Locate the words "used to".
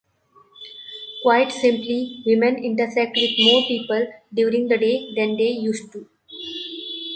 5.49-6.09